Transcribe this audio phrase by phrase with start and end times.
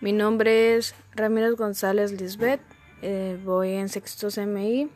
[0.00, 2.62] Mi nombre es Ramírez González Lisbeth,
[3.02, 4.88] eh, voy en sexto CMI.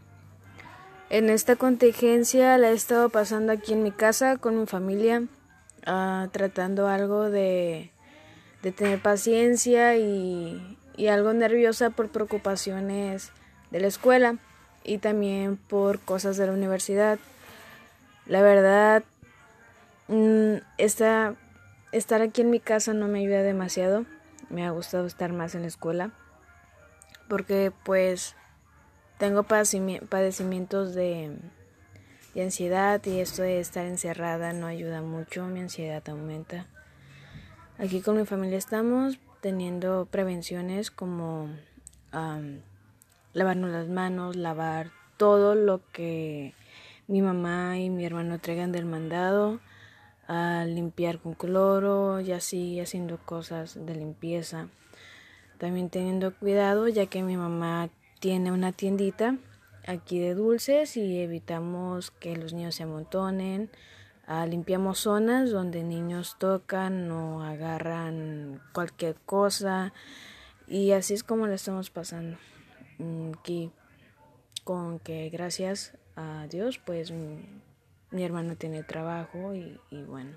[1.11, 5.25] En esta contingencia la he estado pasando aquí en mi casa con mi familia,
[5.87, 7.90] uh, tratando algo de,
[8.62, 13.30] de tener paciencia y, y algo nerviosa por preocupaciones
[13.71, 14.36] de la escuela
[14.84, 17.18] y también por cosas de la universidad.
[18.24, 19.05] La verdad,
[20.09, 21.34] mm, esta,
[21.92, 24.06] estar aquí en mi casa no me ayuda demasiado.
[24.51, 26.12] Me ha gustado estar más en la escuela
[27.28, 28.37] porque pues
[29.18, 31.37] tengo padecimientos de,
[32.37, 36.66] ansiedad y esto de estar encerrada no ayuda mucho, mi ansiedad aumenta.
[37.78, 41.48] Aquí con mi familia estamos teniendo prevenciones como
[43.32, 46.54] lavarnos las manos, lavar todo lo que
[47.06, 49.60] mi mamá y mi hermano traigan del mandado,
[50.27, 54.69] a limpiar con cloro y así haciendo cosas de limpieza.
[55.59, 57.90] También teniendo cuidado ya que mi mamá
[58.21, 59.37] tiene una tiendita
[59.87, 63.71] aquí de dulces y evitamos que los niños se amontonen.
[64.27, 69.93] Ah, limpiamos zonas donde niños tocan o agarran cualquier cosa
[70.67, 72.39] y así es como le estamos pasando
[72.98, 73.70] mm, aquí
[74.65, 77.13] con que gracias a Dios pues
[78.15, 80.31] mi, hermano tiene trabajo y, bueno